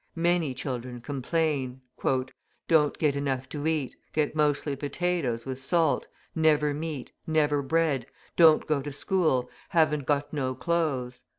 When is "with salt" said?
5.45-6.07